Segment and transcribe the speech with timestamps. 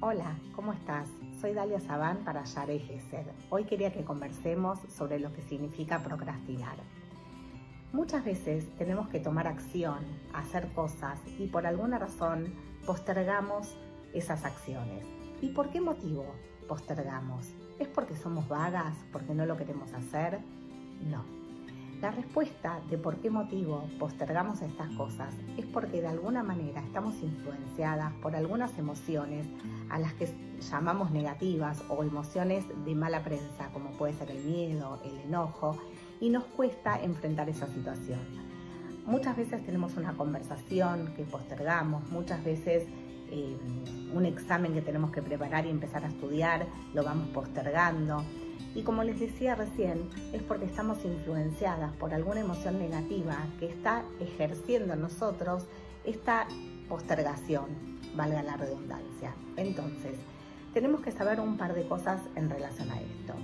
[0.00, 1.08] Hola, ¿cómo estás?
[1.40, 3.26] Soy Dalia Sabán para Yare Gesed.
[3.48, 6.74] Hoy quería que conversemos sobre lo que significa procrastinar.
[7.92, 12.54] Muchas veces tenemos que tomar acción, hacer cosas y por alguna razón
[12.86, 13.76] postergamos
[14.12, 15.06] esas acciones.
[15.40, 16.26] ¿Y por qué motivo
[16.66, 17.54] postergamos?
[17.78, 18.96] ¿Es porque somos vagas?
[19.12, 20.40] ¿Porque no lo queremos hacer?
[21.08, 21.45] No.
[22.00, 27.14] La respuesta de por qué motivo postergamos estas cosas es porque de alguna manera estamos
[27.22, 29.46] influenciadas por algunas emociones
[29.88, 30.28] a las que
[30.60, 35.78] llamamos negativas o emociones de mala prensa, como puede ser el miedo, el enojo,
[36.20, 38.20] y nos cuesta enfrentar esa situación.
[39.06, 42.86] Muchas veces tenemos una conversación que postergamos, muchas veces
[43.30, 43.56] eh,
[44.12, 48.22] un examen que tenemos que preparar y empezar a estudiar, lo vamos postergando.
[48.74, 54.04] Y como les decía recién, es porque estamos influenciadas por alguna emoción negativa que está
[54.20, 55.66] ejerciendo en nosotros
[56.04, 56.46] esta
[56.88, 57.66] postergación,
[58.14, 59.34] valga la redundancia.
[59.56, 60.16] Entonces,
[60.72, 63.34] tenemos que saber un par de cosas en relación a esto.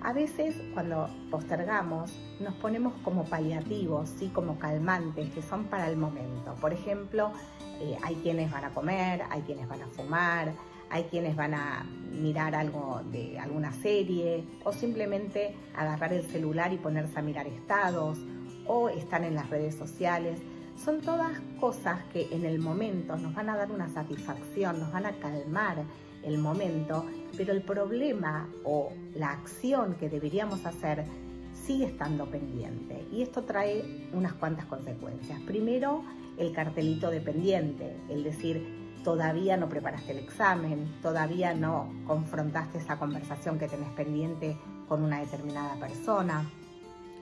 [0.00, 4.28] A veces cuando postergamos nos ponemos como paliativos, ¿sí?
[4.28, 6.54] como calmantes que son para el momento.
[6.60, 7.32] Por ejemplo,
[7.80, 10.52] eh, hay quienes van a comer, hay quienes van a fumar,
[10.90, 16.78] hay quienes van a mirar algo de alguna serie o simplemente agarrar el celular y
[16.78, 18.18] ponerse a mirar estados
[18.66, 20.40] o están en las redes sociales.
[20.76, 25.06] Son todas cosas que en el momento nos van a dar una satisfacción, nos van
[25.06, 25.84] a calmar
[26.22, 27.04] el momento,
[27.36, 31.04] pero el problema o la acción que deberíamos hacer
[31.52, 35.40] sigue estando pendiente y esto trae unas cuantas consecuencias.
[35.40, 36.02] Primero,
[36.38, 42.98] el cartelito de pendiente, el decir, todavía no preparaste el examen, todavía no confrontaste esa
[42.98, 44.56] conversación que tenés pendiente
[44.88, 46.44] con una determinada persona.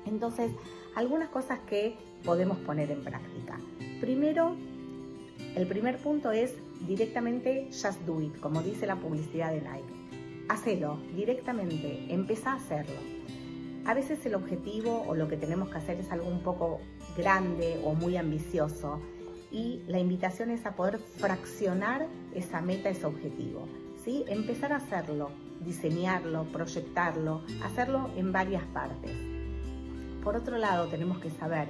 [0.06, 0.52] Entonces,
[0.94, 3.58] algunas cosas que podemos poner en práctica.
[4.00, 4.56] Primero,
[5.54, 6.54] el primer punto es
[6.86, 10.46] directamente just do it, como dice la publicidad de Nike.
[10.48, 12.96] Hacelo directamente, empieza a hacerlo.
[13.84, 16.80] A veces el objetivo o lo que tenemos que hacer es algo un poco
[17.16, 19.00] grande o muy ambicioso
[19.56, 23.66] y la invitación es a poder fraccionar esa meta, ese objetivo.
[24.04, 24.22] ¿sí?
[24.28, 25.30] Empezar a hacerlo,
[25.64, 29.12] diseñarlo, proyectarlo, hacerlo en varias partes.
[30.22, 31.68] Por otro lado, tenemos que saber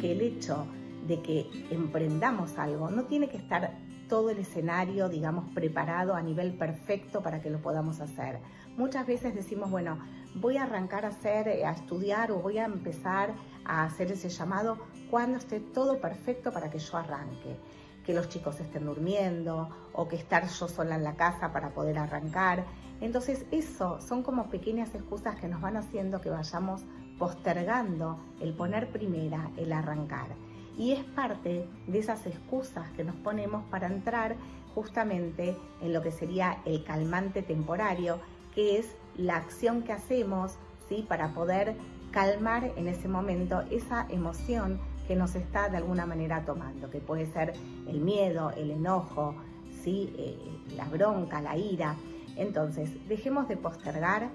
[0.00, 0.66] que el hecho
[1.06, 6.54] de que emprendamos algo no tiene que estar todo el escenario, digamos, preparado a nivel
[6.54, 8.40] perfecto para que lo podamos hacer.
[8.76, 10.00] Muchas veces decimos, bueno,
[10.34, 14.78] voy a arrancar a hacer, a estudiar o voy a empezar a hacer ese llamado
[15.10, 17.56] cuando esté todo perfecto para que yo arranque.
[18.04, 21.98] Que los chicos estén durmiendo o que estar yo sola en la casa para poder
[21.98, 22.64] arrancar.
[23.00, 26.82] Entonces eso son como pequeñas excusas que nos van haciendo que vayamos
[27.18, 30.28] postergando el poner primera, el arrancar.
[30.76, 34.36] Y es parte de esas excusas que nos ponemos para entrar
[34.74, 38.20] justamente en lo que sería el calmante temporario,
[38.54, 38.86] que es
[39.20, 40.56] la acción que hacemos
[40.88, 41.04] ¿sí?
[41.08, 41.76] para poder
[42.10, 47.26] calmar en ese momento esa emoción que nos está de alguna manera tomando, que puede
[47.26, 47.52] ser
[47.88, 49.34] el miedo, el enojo,
[49.82, 50.12] ¿sí?
[50.16, 50.38] Eh,
[50.76, 51.96] la bronca, la ira.
[52.36, 54.30] Entonces, dejemos de postergar,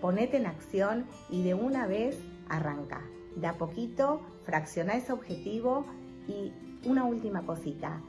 [0.00, 3.02] ponete en acción y de una vez arranca.
[3.36, 5.86] De a poquito, fracciona ese objetivo
[6.28, 6.52] y
[6.88, 8.00] una última cosita,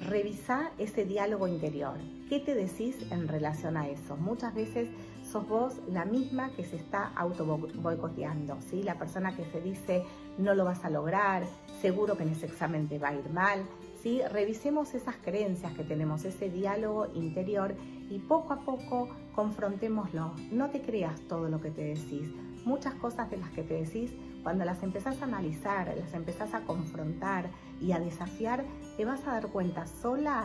[0.00, 1.98] revisa ese diálogo interior.
[2.28, 4.16] ¿Qué te decís en relación a eso?
[4.16, 4.88] Muchas veces
[5.32, 8.82] sos vos la misma que se está auto boicoteando, ¿sí?
[8.82, 10.04] La persona que se dice
[10.36, 11.44] no lo vas a lograr,
[11.80, 13.64] seguro que en ese examen te va a ir mal,
[14.02, 14.20] ¿sí?
[14.30, 17.74] Revisemos esas creencias que tenemos, ese diálogo interior
[18.10, 20.32] y poco a poco confrontémoslo.
[20.50, 22.30] No te creas todo lo que te decís.
[22.66, 24.12] Muchas cosas de las que te decís,
[24.42, 27.48] cuando las empezás a analizar, las empezás a confrontar
[27.80, 28.66] y a desafiar,
[28.98, 30.44] te vas a dar cuenta sola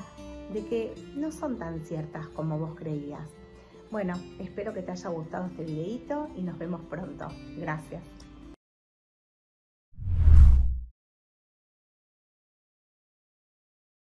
[0.53, 3.27] de que no son tan ciertas como vos creías.
[3.89, 7.27] Bueno, espero que te haya gustado este videito y nos vemos pronto.
[7.57, 8.03] Gracias.